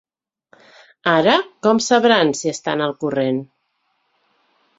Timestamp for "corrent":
3.05-3.39